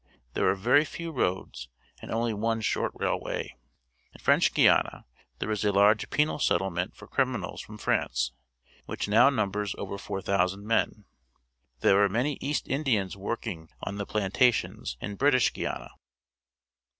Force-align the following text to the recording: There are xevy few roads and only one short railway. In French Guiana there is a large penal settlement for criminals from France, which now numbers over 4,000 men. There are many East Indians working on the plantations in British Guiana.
There 0.33 0.49
are 0.49 0.55
xevy 0.57 0.87
few 0.87 1.11
roads 1.11 1.69
and 2.01 2.09
only 2.09 2.33
one 2.33 2.61
short 2.61 2.91
railway. 2.95 3.55
In 4.15 4.19
French 4.19 4.51
Guiana 4.51 5.05
there 5.37 5.51
is 5.51 5.63
a 5.63 5.71
large 5.71 6.09
penal 6.09 6.39
settlement 6.39 6.95
for 6.95 7.05
criminals 7.05 7.61
from 7.61 7.77
France, 7.77 8.31
which 8.87 9.07
now 9.07 9.29
numbers 9.29 9.75
over 9.77 9.99
4,000 9.99 10.65
men. 10.65 11.05
There 11.81 12.03
are 12.03 12.09
many 12.09 12.39
East 12.41 12.67
Indians 12.67 13.15
working 13.15 13.69
on 13.83 13.97
the 13.97 14.07
plantations 14.07 14.97
in 14.99 15.17
British 15.17 15.53
Guiana. 15.53 15.91